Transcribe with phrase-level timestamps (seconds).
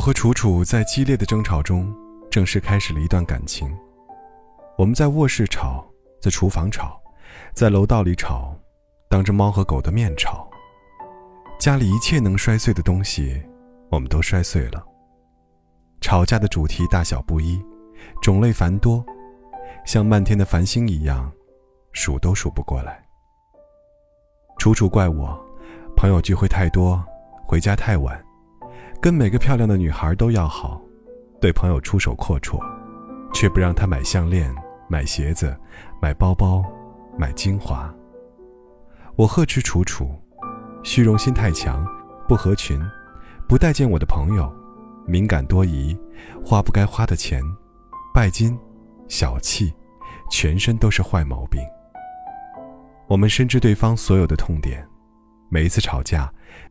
[0.00, 1.94] 我和楚楚在激烈的争吵中
[2.30, 3.70] 正式开始了一段感情。
[4.78, 5.84] 我们在卧室吵，
[6.22, 6.98] 在厨房吵，
[7.52, 8.56] 在楼道里吵，
[9.10, 10.48] 当着猫和狗的面吵。
[11.58, 13.42] 家里一切能摔碎的东西，
[13.90, 14.82] 我们都摔碎了。
[16.00, 17.62] 吵架的主题大小不一，
[18.22, 19.04] 种类繁多，
[19.84, 21.30] 像漫天的繁星一样，
[21.92, 23.04] 数都数不过来。
[24.56, 25.38] 楚楚怪我，
[25.94, 27.04] 朋友聚会太多，
[27.46, 28.18] 回家太晚，
[29.02, 30.78] 跟每个漂亮的女孩都要好，
[31.40, 32.60] 对朋友出手阔绰，
[33.32, 34.54] 却不让她买项链、
[34.88, 35.56] 买鞋子、
[36.02, 36.62] 买包包、
[37.18, 37.90] 买精华。
[39.16, 40.14] 我呵斥楚楚，
[40.82, 41.82] 虚荣心太强，
[42.28, 42.78] 不合群，
[43.48, 44.54] 不待见我的朋友。
[45.06, 45.98] 敏感多疑，
[46.44, 47.42] 花不该花的钱，
[48.12, 48.56] 拜金，
[49.08, 49.72] 小气，
[50.30, 51.58] 全身都是坏毛病。
[53.08, 54.86] 我们深知对方所有的痛点，
[55.48, 56.30] 每一次吵架，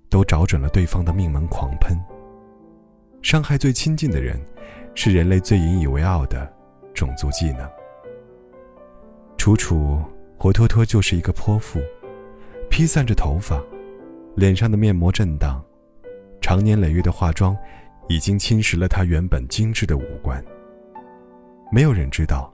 [0.10, 1.98] 都找准了对方的命门狂喷。
[3.22, 4.40] 伤害最亲近的人，
[4.96, 6.52] 是人类最引以为傲的
[6.94, 7.70] 种族技能。
[9.38, 10.02] 楚楚
[10.38, 11.80] 活脱脱就是一个泼妇，
[12.70, 13.62] 披散着头发，
[14.36, 15.64] 脸上的面膜震荡，
[16.42, 17.58] 长年累月的化妆。
[18.12, 20.44] 已经侵蚀了她原本精致的五官。
[21.72, 22.52] 没有人知道，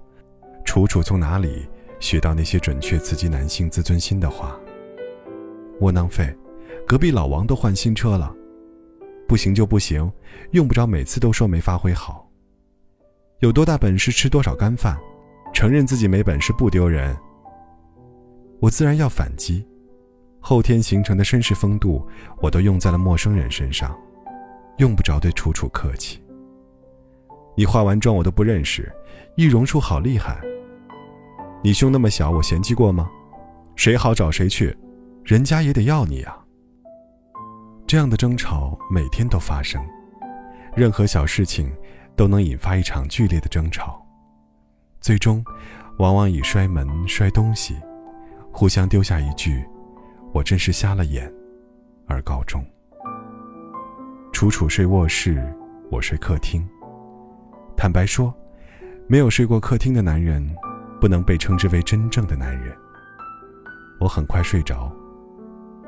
[0.65, 1.65] 楚楚从哪里
[2.01, 4.59] 学到那些准确刺激男性自尊心的话。
[5.79, 6.29] 窝囊废，
[6.85, 8.35] 隔壁老王都换新车了，
[9.27, 10.11] 不行就不行，
[10.51, 12.29] 用不着每次都说没发挥好。
[13.39, 14.97] 有多大本事吃多少干饭，
[15.53, 17.15] 承认自己没本事不丢人。
[18.59, 19.65] 我自然要反击，
[20.39, 22.07] 后天形成的绅士风度，
[22.41, 23.97] 我都用在了陌生人身上。
[24.77, 26.21] 用不着对楚楚客气。
[27.57, 28.91] 你化完妆我都不认识，
[29.37, 30.39] 易容术好厉害。
[31.63, 33.09] 你胸那么小，我嫌弃过吗？
[33.75, 34.75] 谁好找谁去，
[35.23, 36.44] 人家也得要你啊。
[37.95, 39.81] 这样的争吵每天都发生，
[40.75, 41.73] 任何小事情
[42.13, 44.05] 都能引发一场剧烈的争吵，
[44.99, 45.41] 最终
[45.99, 47.73] 往往以摔门、摔东西，
[48.51, 49.65] 互相丢下一句
[50.35, 51.33] “我真是瞎了眼”
[52.05, 52.61] 而告终。
[54.33, 55.41] 楚楚睡卧室，
[55.89, 56.67] 我睡客厅。
[57.77, 58.35] 坦白说，
[59.07, 60.45] 没有睡过客厅的男人，
[60.99, 62.75] 不能被称之为真正的男人。
[64.01, 64.93] 我很快睡着，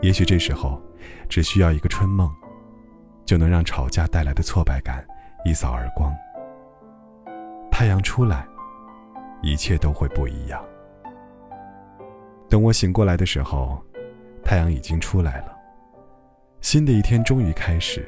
[0.02, 0.82] 也许这时候，
[1.28, 2.32] 只需要一个春梦，
[3.26, 5.06] 就能让吵架带来的挫败感
[5.44, 6.14] 一扫而光。
[7.72, 8.48] 太阳出来，
[9.42, 10.64] 一切都会不一样。
[12.50, 13.84] 等我醒过来的时候，
[14.44, 15.58] 太阳已经出来了，
[16.62, 18.08] 新的一天终于开始。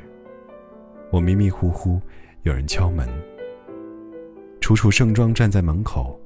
[1.11, 1.99] 我迷迷糊糊，
[2.43, 3.07] 有人敲门。
[4.61, 6.19] 楚楚盛装站在门口，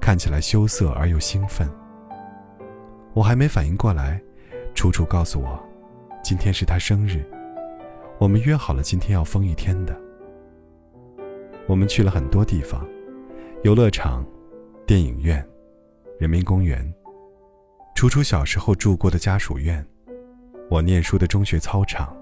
[0.00, 1.70] 看起来羞涩而又兴奋。
[3.12, 4.20] 我还没反应过来，
[4.74, 5.58] 楚楚告诉我，
[6.22, 7.24] 今天是她生日，
[8.18, 9.98] 我们约好了今天要疯一天的。
[11.66, 12.86] 我们去了很多地方，
[13.62, 14.26] 游乐场、
[14.86, 15.42] 电影院、
[16.18, 16.92] 人民公园，
[17.94, 19.86] 楚楚小时候住过的家属院，
[20.68, 22.14] 我念书的中学操场。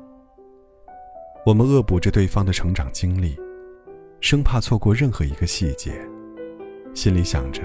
[1.44, 3.36] 我们恶补着对方的成长经历，
[4.20, 5.92] 生怕错过任何一个细节，
[6.94, 7.62] 心里想着，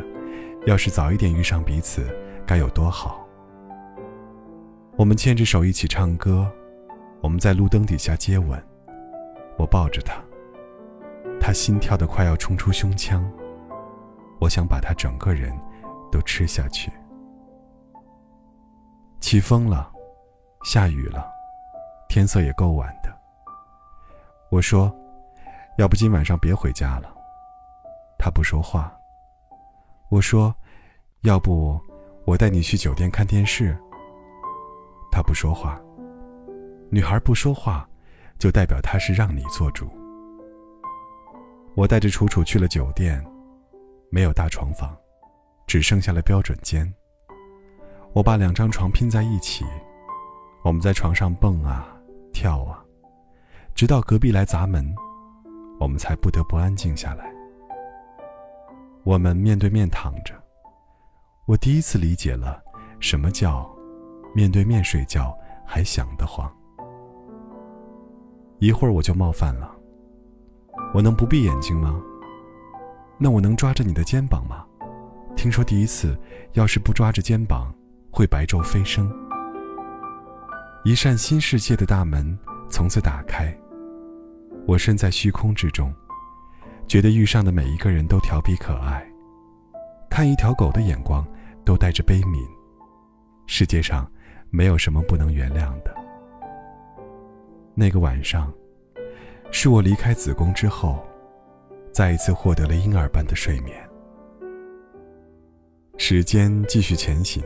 [0.65, 2.07] 要是早一点遇上彼此，
[2.47, 3.26] 该有多好。
[4.97, 6.51] 我们牵着手一起唱歌，
[7.21, 8.59] 我们在路灯底下接吻，
[9.55, 10.19] 我抱着他，
[11.39, 13.23] 他心跳的快要冲出胸腔，
[14.39, 15.55] 我想把他整个人
[16.11, 16.91] 都吃下去。
[19.19, 19.91] 起风了，
[20.63, 21.29] 下雨了，
[22.09, 23.15] 天色也够晚的。
[24.49, 24.91] 我说
[25.77, 27.13] ：“要不今晚上别回家了。”
[28.17, 28.91] 他不说话。
[30.09, 30.55] 我说
[31.21, 31.79] ：“要不
[32.25, 33.77] 我带你去酒店看电视。”
[35.11, 35.79] 他不说话。
[36.89, 37.87] 女孩不说话，
[38.37, 39.89] 就代表她是让你做主。
[41.75, 43.23] 我带着楚楚去了酒店，
[44.09, 44.97] 没有大床房，
[45.67, 46.91] 只剩下了标准间。
[48.13, 49.65] 我把两张床拼在一起，
[50.63, 51.87] 我们在床上蹦啊
[52.31, 52.83] 跳啊。
[53.75, 54.95] 直到隔壁来砸门，
[55.79, 57.31] 我们才不得不安静下来。
[59.03, 60.33] 我们面对面躺着，
[61.45, 62.63] 我第一次理解了
[62.99, 63.69] 什么叫
[64.37, 65.35] 面对面睡觉
[65.65, 66.47] 还想得慌。
[68.59, 69.75] 一会儿我就冒犯了，
[70.93, 71.99] 我能不闭眼睛吗？
[73.17, 74.63] 那我能抓着你的肩膀吗？
[75.35, 76.15] 听说第一次
[76.53, 77.73] 要是不抓着肩膀，
[78.11, 79.11] 会白昼飞升。
[80.83, 82.37] 一扇新世界的大门
[82.69, 83.51] 从此打开。
[84.67, 85.91] 我身在虚空之中，
[86.85, 89.03] 觉得遇上的每一个人都调皮可爱，
[90.11, 91.25] 看一条狗的眼光
[91.65, 92.45] 都带着悲悯。
[93.47, 94.07] 世界上
[94.49, 95.93] 没有什么不能原谅的。
[97.73, 98.51] 那个晚上，
[99.51, 101.05] 是我离开子宫之后，
[101.91, 103.77] 再一次获得了婴儿般的睡眠。
[105.97, 107.43] 时间继续前行，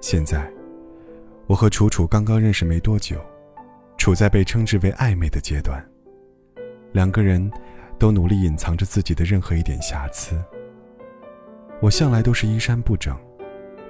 [0.00, 0.50] 现在，
[1.46, 3.20] 我和楚楚刚刚认识没多久，
[3.96, 5.84] 处在被称之为暧昧的阶段。
[6.92, 7.50] 两个人
[7.98, 10.40] 都努力隐藏着自己的任何一点瑕疵。
[11.80, 13.16] 我向来都是衣衫不整，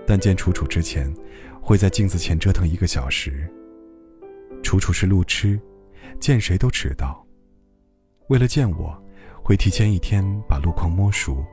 [0.06, 1.12] 但见楚楚之前，
[1.60, 3.46] 会在镜子前折腾一个小时。
[4.62, 5.60] 楚楚是路痴，
[6.20, 7.24] 见谁都迟到。
[8.28, 8.96] 为了见我，
[9.42, 11.44] 会提前一天把路况摸熟，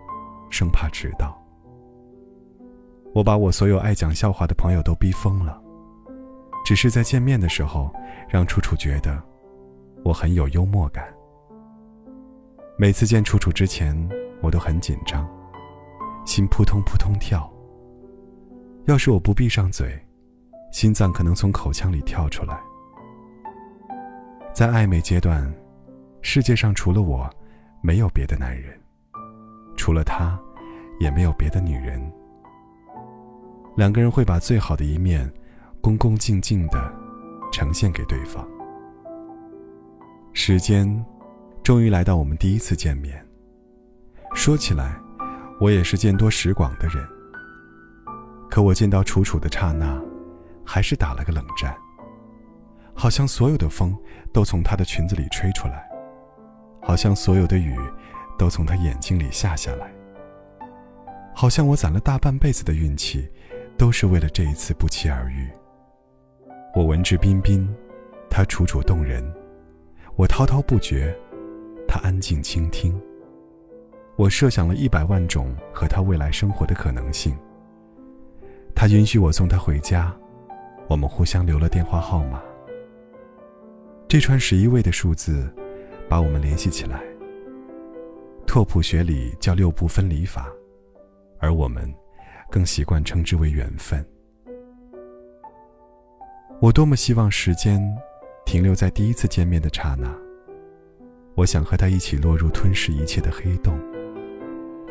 [0.50, 1.40] 生怕迟到。
[3.14, 5.62] 我把我所有爱讲笑话的朋友都逼疯了，
[6.66, 7.94] 只是在见面的时候，
[8.28, 9.22] 让楚楚觉得
[10.04, 11.06] 我很有幽默感。
[12.76, 13.96] 每次见楚楚之前，
[14.42, 15.28] 我都很紧张，
[16.26, 17.53] 心扑通扑通跳。
[18.86, 19.98] 要是我不闭上嘴，
[20.72, 22.60] 心脏可能从口腔里跳出来。
[24.54, 25.52] 在暧昧阶段，
[26.22, 27.30] 世界上除了我，
[27.82, 28.74] 没有别的男人；
[29.78, 30.38] 除了他，
[31.00, 32.02] 也没有别的女人。
[33.78, 35.32] 两个人会把最好的一面，
[35.80, 36.94] 恭恭敬敬的
[37.54, 38.46] 呈现给对方。
[40.34, 41.06] 时间，
[41.64, 43.26] 终于来到我们第一次见面。
[44.34, 45.00] 说起来，
[45.62, 47.13] 我也是见多识广的人。
[48.54, 50.00] 可我见到楚楚的刹那，
[50.64, 51.76] 还是打了个冷战。
[52.94, 53.98] 好像所有的风
[54.32, 55.90] 都从她的裙子里吹出来，
[56.80, 57.76] 好像所有的雨
[58.38, 59.92] 都从她眼睛里下下来，
[61.34, 63.28] 好像我攒了大半辈子的运气。
[63.76, 65.50] 都是为了这一次不期而遇。
[66.76, 67.68] 我文质彬彬，
[68.30, 69.24] 他楚楚动人；
[70.16, 71.12] 我滔滔不绝，
[71.88, 73.02] 他安静倾听。
[74.16, 77.36] 我设想了一百万种和他未来生活的可能性。
[78.76, 80.14] 他允许我送他回家，
[80.88, 82.42] 我们互相留了电话号码。
[84.08, 85.52] 这串十一位的数字，
[86.10, 87.02] 把我们联系起来。
[88.46, 90.48] 拓扑学里叫六步分离法，
[91.40, 91.94] 而我们。
[92.52, 94.06] 更习惯称之为缘分。
[96.62, 97.82] 我多么希望时间
[98.46, 100.16] 停留在第一次见面的刹那。
[101.34, 103.76] 我想和他一起落入吞噬一切的黑洞，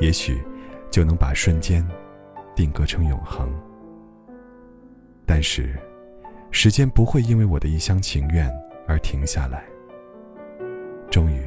[0.01, 0.43] 也许
[0.91, 1.89] 就能把瞬间
[2.57, 3.49] 定格成永恒。
[5.27, 5.79] 但是，
[6.51, 8.51] 时间不会因为我的一厢情愿
[8.87, 9.65] 而停下来。
[11.11, 11.47] 终于，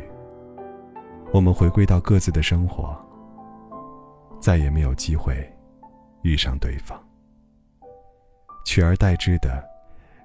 [1.33, 2.95] 我们回归到各自的生活，
[4.39, 5.51] 再也没有机会。
[6.21, 6.99] 遇上对方，
[8.65, 9.63] 取而代之的，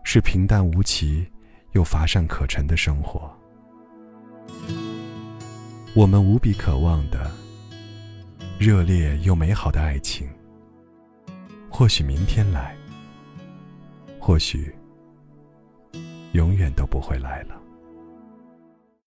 [0.02, 1.30] 是平淡无奇
[1.72, 3.30] 又乏善可陈的生活。
[5.94, 7.30] 我们无比渴望的
[8.58, 10.26] 热烈又美好的爱情，
[11.70, 12.74] 或许明天来，
[14.20, 14.72] 或许
[16.32, 17.59] 永远都不会来了。